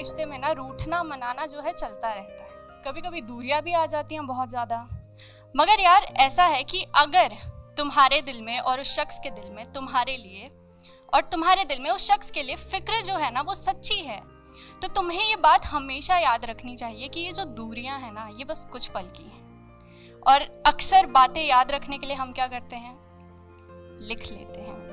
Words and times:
रिश्ते 0.00 0.24
में 0.26 0.38
ना 0.38 0.50
रूठना, 0.52 1.02
मनाना 1.04 1.46
जो 1.46 1.60
है 1.60 1.72
चलता 1.74 2.08
रहता 2.10 2.42
है। 2.42 2.82
कभी 2.84 3.00
कभी 3.00 3.20
दूरियाँ 3.22 3.60
भी 3.62 3.72
आ 3.74 3.84
जाती 3.86 4.14
हैं 4.14 4.26
बहुत 4.26 4.48
ज़्यादा। 4.48 4.76
मगर 5.54 5.80
यार, 5.80 6.02
ऐसा 6.18 6.44
है 6.46 6.62
कि 6.64 6.82
अगर 6.96 7.36
तुम्हारे 7.76 8.20
दिल 8.22 8.40
में 8.42 8.58
और 8.60 8.80
उस 8.80 8.94
शख्स 8.96 9.18
के 9.18 9.30
दिल 9.32 9.50
में 9.50 9.72
तुम्हारे 9.72 10.16
लिए 10.16 10.50
और 11.12 11.24
तुम्हारे 11.32 11.64
दिल 11.64 11.80
में 11.80 11.90
उस 11.90 12.06
शख्स 12.06 12.30
के 12.30 12.42
लिए 12.42 12.56
फ़िक्र 12.56 13.00
जो 13.02 13.16
है 13.16 13.30
ना, 13.32 13.40
वो 13.40 13.54
सच्ची 13.56 13.98
है 13.98 14.20
तो 14.82 14.88
तुम्हें 14.90 15.20
ये 15.20 15.36
बात 15.38 15.66
हमेशा 15.66 16.18
याद 16.18 16.44
रखनी 16.44 16.76
चाहिए 16.76 17.08
कि 17.08 17.20
ये 17.20 17.32
जो 17.32 17.44
दूरियाँ 17.56 17.98
हैं 18.00 18.12
ना, 18.12 18.28
ये 18.30 18.44
बस 18.44 18.64
कुछ 18.72 18.88
पल 18.88 19.08
की 19.16 19.24
हैं। 19.24 20.22
और 20.22 20.42
अक्सर 20.66 21.06
बातें 21.08 21.44
याद 21.44 21.72
रखने 21.72 21.98
के 21.98 22.06
लिए 22.06 22.16
हम 22.16 22.32
क्या 22.32 22.46
करते 22.48 22.76
हैं? 22.76 22.94
लिख 24.00 24.30
लेते 24.32 24.60
हैं। 24.60 24.89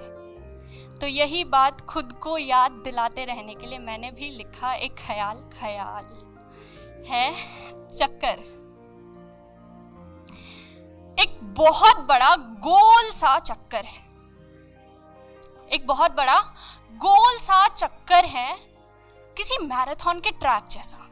तो 1.02 1.08
यही 1.08 1.44
बात 1.44 1.82
खुद 1.82 2.14
को 2.14 2.38
याद 2.38 2.72
दिलाते 2.72 3.26
रहने 3.26 3.56
के 3.56 3.68
लिए 3.68 3.80
मैंने 3.80 4.12
भी 4.12 4.30
लिखा 4.30 4.74
एक 4.74 4.96
ख्याल 4.98 5.38
ख्याल 5.60 6.06
है 7.08 7.34
चक्कर। 7.90 8.40
एक 11.22 11.40
बहुत 11.44 12.00
बड़ा 12.00 12.36
गोल 12.36 13.12
सा 13.12 13.40
चक्कर 13.40 13.86
है। 13.86 14.06
एक 15.74 15.86
बहुत 15.88 16.12
बड़ा 16.12 16.40
गोल 16.98 17.38
सा 17.38 17.68
चक्कर 17.68 18.26
है 18.26 18.58
किसी 19.38 19.58
मैराथन 19.66 20.20
के 20.20 20.32
ट्रैक 20.32 20.64
जैसा। 20.64 21.10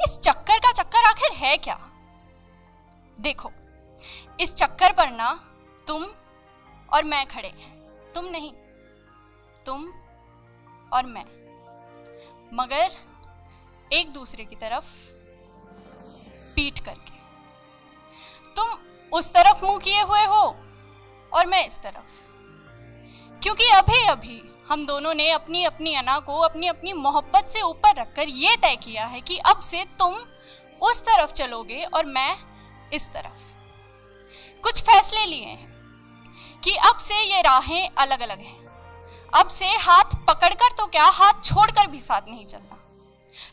इस 0.00 0.18
चक्कर 0.18 0.58
का 0.58 0.72
चक्कर 0.72 1.04
आखिर 1.04 1.32
है 1.32 1.56
क्या? 1.56 1.80
देखो, 3.20 3.50
इस 4.40 4.54
चक्कर 4.54 4.92
पर 4.92 5.10
ना 5.10 5.32
तुम 5.86 6.06
और 6.92 7.04
मैं 7.04 7.26
खड़े 7.26 7.48
हैं। 7.48 7.77
तुम 8.14 8.24
नहीं, 8.24 8.52
तुम 9.66 9.92
और 10.92 11.06
मैं। 11.06 11.24
मगर 12.54 12.90
एक 13.92 14.12
दूसरे 14.12 14.44
की 14.44 14.56
तरफ़ 14.56 15.12
पीट 16.54 16.78
करके। 16.78 17.18
तुम 18.56 18.68
उस 19.12 19.30
तरफ़ 19.30 19.64
मुँह 19.64 19.78
किए 19.78 20.02
हुए 20.02 20.24
हो 20.24 20.56
और 21.32 21.46
मैं 21.46 21.66
इस 21.66 21.78
तरफ़। 21.78 22.32
क्योंकि 23.42 23.64
अभी 23.64 24.06
अभी 24.06 24.42
हम 24.68 24.86
दोनों 24.86 25.14
ने 25.14 25.30
अपनी 25.30 25.64
अपनी 25.64 25.94
अना 25.94 26.18
को 26.18 26.38
अपनी 26.38 26.66
अपनी 26.66 26.92
मोहब्बत 26.92 27.44
से 27.48 27.62
ऊपर 27.62 27.94
रखकर 27.94 28.28
यह 28.28 28.56
तय 28.56 28.76
किया 28.76 29.06
है 29.06 29.20
कि 29.20 29.38
अब 29.38 29.60
से 29.60 29.84
तुम 29.84 30.14
उस 30.82 31.02
तरफ़ 31.02 31.32
चलोगे 31.32 31.84
और 31.84 32.06
मैं 32.06 32.36
इस 32.92 33.08
तरफ़। 33.08 33.56
कुछ 34.62 34.82
फैसले 34.82 35.26
लिए 35.26 35.44
हैं। 35.44 35.77
कि 36.64 36.74
अब 36.88 36.96
से 36.98 37.22
ये 37.22 37.40
राहें 37.42 37.88
अलग 37.98 38.20
अलग 38.20 38.38
हैं। 38.38 38.56
अब 39.34 39.48
से 39.48 39.66
हाथ 39.66 40.16
पकड़कर 40.26 40.72
तो 40.72 40.86
क्या 40.86 41.04
हाथ 41.04 41.44
छोड़कर 41.44 41.86
भी 41.86 42.00
साथ 42.00 42.28
नहीं 42.28 42.46
चलना 42.46 42.74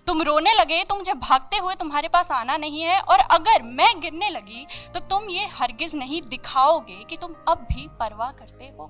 तुम 0.08 0.22
रोने 0.22 0.54
लगे 0.54 0.84
तो 0.84 0.96
मुझे 0.96 1.14
भागते 1.14 1.58
हुए 1.58 1.76
तुम्हारे 1.76 2.08
पास 2.08 2.32
आना 2.32 2.58
नहीं 2.58 2.82
है 2.82 3.00
और 3.02 3.20
अगर 3.20 3.62
मैं 3.62 4.00
गिरने 4.00 4.30
लगी 4.30 4.66
तो 4.94 5.00
तुम 5.00 5.30
ये 5.30 5.46
हरगिज 5.46 5.96
नहीं 5.96 6.22
दिखाओगे 6.22 7.04
कि 7.10 7.18
तुम 7.18 7.34
अब 7.48 7.68
भी 7.72 7.88
परवाह 8.00 8.32
करते 8.32 8.66
हो। 8.66 8.84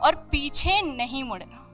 और 0.00 0.14
पीछे 0.30 0.80
नहीं 0.82 1.24
मुड़ना। 1.24 1.66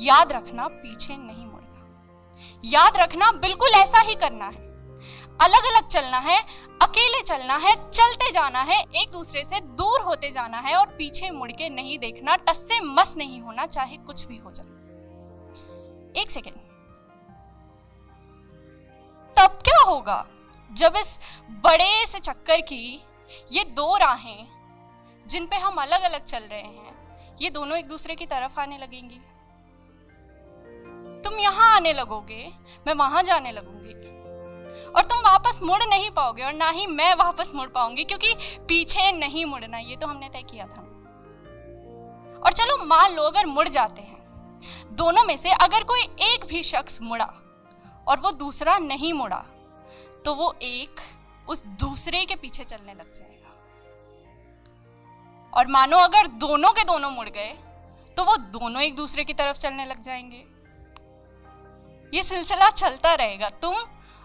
याद 0.00 0.32
रखना, 0.32 0.66
पीछे 0.68 1.16
नहीं 1.16 1.46
मुड़ना। 1.46 2.60
याद 2.64 2.96
रखना 2.96 3.30
बिल्कुल 3.32 3.70
ऐसा 3.70 4.00
ही 4.00 4.14
करना 4.14 4.44
है। 4.44 4.68
अलग 5.40 5.64
अलग 5.64 5.86
चलना 5.86 6.18
है 6.18 6.40
अकेले 6.90 7.20
चलना 7.22 7.56
है, 7.56 7.74
चलते 7.88 8.30
जाना 8.30 8.60
है, 8.60 8.76
एक 8.96 9.10
दूसरे 9.10 9.42
से 9.44 9.60
दूर 9.60 10.00
होते 10.00 10.30
जाना 10.30 10.58
है 10.58 10.74
और 10.76 10.86
पीछे 10.86 11.30
मुड़ 11.30 11.50
के 11.52 11.68
नहीं 11.68 11.98
देखना 11.98 12.36
टस 12.36 12.58
से 12.68 12.80
मस 12.80 13.16
नहीं 13.16 13.40
होना, 13.42 13.66
चाहे 13.66 13.96
कुछ 13.96 14.26
भी 14.26 14.36
हो 14.36 14.50
जाए। 14.50 16.22
एक 16.22 16.30
सेकेंड। 16.30 16.56
तब 19.36 19.58
क्या 19.62 19.82
होगा 19.82 20.26
जब 20.70 20.96
इस 20.96 21.18
बड़े 21.64 22.06
से 22.06 22.18
चक्कर 22.18 22.60
की 22.60 23.02
ये 23.52 23.64
दो 23.64 23.96
राहें, 23.96 24.46
जिन 25.26 25.46
पे 25.46 25.56
हम 25.56 25.74
अलग 25.74 26.02
अलग 26.02 26.24
चल 26.24 26.42
रहे 26.42 26.60
हैं, 26.60 27.36
ये 27.42 27.50
दोनों 27.50 27.78
एक 27.78 27.88
दूसरे 27.88 28.14
की 28.14 28.26
तरफ़ 28.26 28.60
आने 28.60 28.78
लगेंगी? 28.78 29.20
तुम 31.22 31.38
यहाँ 31.38 31.74
आने 31.76 31.92
लगोगे, 31.92 32.46
मैं 32.86 32.94
वहाँ 32.94 33.22
जाने 33.22 33.52
लगूँगी। 33.52 33.78
और 34.96 35.04
तुम 35.04 35.18
वापस 35.20 35.60
मुड़ 35.62 35.82
नहीं 35.84 36.10
पाओगे 36.10 36.42
और 36.42 36.52
ना 36.52 36.68
ही 36.70 36.86
मैं 36.86 37.14
वापस 37.14 37.52
मुड़ 37.54 37.68
पाऊँगी, 37.68 38.04
क्योंकि 38.04 38.34
पीछे 38.68 39.10
नहीं 39.12 39.44
मुड़ना, 39.44 39.78
ये 39.78 39.96
तो 39.96 40.06
हमने 40.06 40.28
तय 40.28 40.42
किया 40.42 40.66
था। 40.66 40.82
और 42.40 42.52
चलो 42.52 42.76
मान 42.84 43.14
लो 43.14 43.22
अगर 43.22 43.46
मुड़ 43.46 43.68
जाते 43.68 44.02
हैं, 44.02 44.18
दोनों 44.92 45.24
में 45.24 45.36
से 45.36 45.50
अगर 45.52 45.84
कोई 45.84 46.02
एक 46.24 46.44
भी 46.44 46.62
शख्स 46.62 47.00
मुड़ा 47.02 47.32
और 48.06 48.20
वो 48.20 48.30
दूसरा 48.32 48.78
नहीं 48.78 49.12
मुड़ा 49.12 49.44
तो 50.24 50.34
वो 50.34 50.54
एक 50.62 51.00
उस 51.48 51.62
दूसरे 51.80 52.24
के 52.24 52.34
पीछे 52.36 52.64
चलने 52.64 52.92
लग 52.92 53.12
जाएगा। 53.12 53.28
और 55.52 55.66
मानो 55.66 55.96
अगर 55.98 56.26
दोनों 56.38 56.72
के 56.72 56.84
दोनों 56.84 57.10
मुड़ 57.10 57.28
गए 57.28 57.52
तो 58.16 58.24
वो 58.24 58.36
दोनों 58.36 58.82
एक 58.82 58.94
दूसरे 58.96 59.24
की 59.24 59.34
तरफ़ 59.34 59.56
चलने 59.56 59.86
लग 59.86 60.00
जाएँगे। 60.02 60.44
ये 62.14 62.22
सिलसिला 62.22 62.68
चलता 62.70 63.14
रहेगा। 63.14 63.48
तुम 63.62 63.74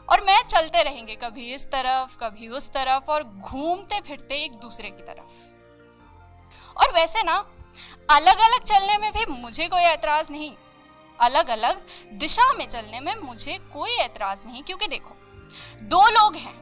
और 0.10 0.24
मैं 0.26 0.42
चलते 0.44 0.84
रहेंगे 0.84 1.16
कभी 1.16 1.54
इस 1.54 1.66
तरफ़, 1.66 2.18
कभी 2.18 2.48
उस 2.50 2.70
तरफ़ 2.70 3.12
और 3.12 3.24
घूमते 3.24 4.00
फिरते 4.02 4.44
एक 4.44 4.60
दूसरे 4.60 4.90
की 4.90 5.04
तरफ़। 5.04 6.78
और 6.78 6.94
वैसे 6.94 7.24
ना 7.24 7.36
अलग 8.10 8.40
अलग 8.40 8.64
चलने 8.64 8.98
में 8.98 9.12
भी 9.12 9.26
मुझे 9.32 9.68
कोई 9.68 9.82
ऐतराज 9.84 10.32
नहीं। 10.32 10.52
अलग 11.20 11.50
अलग 11.50 11.82
दिशा 12.14 12.52
में 12.54 12.68
चलने 12.68 13.00
में 13.00 13.16
मुझे 13.18 13.58
कोई 13.74 13.92
ऐतराज 13.92 14.46
नहीं, 14.46 14.64
क्योंकि 14.64 14.88
देखो, 14.88 15.16
दो 15.82 16.08
लोग 16.10 16.36
हैं। 16.36 16.54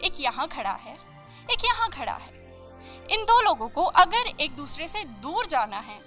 एक 0.00 0.20
यहाँ 0.20 0.46
खड़ा 0.48 0.72
है, 0.72 0.96
एक 1.50 1.64
यहाँ 1.64 1.88
खड़ा 1.90 2.12
है। 2.14 2.30
इन 3.10 3.24
दो 3.24 3.40
लोगों 3.40 3.68
को 3.68 3.82
अगर 3.82 4.26
एक 4.40 4.54
दूसरे 4.56 4.88
से 4.88 5.04
दूर 5.22 5.46
जाना 5.46 5.78
है 5.78 6.00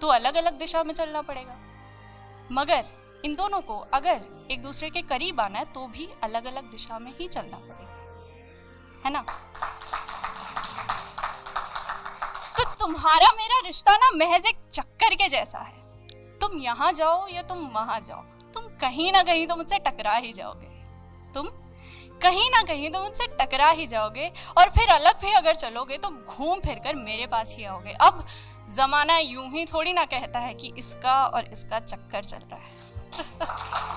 तो 0.00 0.08
अलग 0.08 0.34
अलग 0.34 0.58
दिशा 0.58 0.82
में 0.84 0.92
चलना 0.94 1.22
पड़ेगा। 1.22 1.56
मगर 2.52 2.84
इन 3.26 3.34
दोनों 3.34 3.60
को 3.60 3.76
अगर 3.94 4.20
एक 4.50 4.60
दूसरे 4.62 4.88
के 4.90 5.00
करीब 5.04 5.40
आना 5.40 5.58
है 5.58 5.64
तो 5.72 5.86
भी 5.88 6.08
अलग 6.24 6.44
अलग 6.44 6.70
दिशा 6.70 6.98
में 6.98 7.12
ही 7.18 7.26
चलना 7.28 7.56
पड़ेगा। 7.58 9.02
है 9.04 9.12
ना? 9.12 9.22
तो 12.58 12.64
तुम्हारा 12.80 13.32
मेरा 13.32 13.60
रिश्ता 13.66 13.96
ना 13.96 14.10
महज 14.16 14.46
एक 14.46 14.58
चक्कर 14.70 15.14
के 15.14 15.28
जैसा 15.28 15.58
है। 15.58 16.38
तुम 16.38 16.58
यहाँ 16.60 16.92
जाओ 16.92 17.26
या 17.28 17.42
तुम 17.42 17.66
वहाँ 17.74 18.00
जाओ। 18.00 18.22
तुम 18.54 18.66
कहीं 18.80 19.12
ना 19.12 19.22
कहीं 19.22 19.46
तो 19.46 19.56
मुझसे 19.56 19.78
टकरा 19.78 20.16
ही 20.16 20.32
जाओगे। 20.32 20.68
तुम 21.34 21.48
कहीं 22.22 22.50
ना 22.50 22.62
कहीं 22.62 22.90
तो 22.90 23.02
मुझसे 23.02 23.26
टकरा 23.36 23.70
ही 23.70 23.86
जाओगे 23.86 24.32
और 24.58 24.70
फिर 24.70 24.88
अलग 24.90 25.20
भी 25.22 25.32
अगर 25.34 25.54
चलोगे 25.56 25.98
तो 25.98 26.10
घूम 26.10 26.60
फिर 26.60 26.78
कर 26.84 26.94
मेरे 26.96 27.26
पास 27.26 27.54
ही 27.58 27.64
आओगे। 27.64 27.92
अब 28.02 28.26
जमाना 28.76 29.18
यूँ 29.18 29.48
ही 29.50 29.64
थोड़ी 29.64 29.92
ना 29.92 30.04
कहता 30.06 30.38
है 30.38 30.54
कि 30.54 30.72
इसका 30.78 31.24
और 31.26 31.52
इसका 31.52 31.80
चक्कर 31.80 32.24
चल 32.24 32.38
रहा 32.50 32.58
है। 32.58 32.95
Ha 33.12 33.24
ha 33.38 33.46
ha! 33.46 33.95